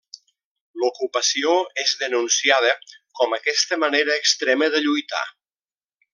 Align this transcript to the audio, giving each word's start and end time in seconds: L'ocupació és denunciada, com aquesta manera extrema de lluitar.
L'ocupació 0.83 1.51
és 1.83 1.93
denunciada, 1.99 2.71
com 3.21 3.37
aquesta 3.39 3.79
manera 3.85 4.17
extrema 4.23 4.71
de 4.77 4.83
lluitar. 4.87 5.23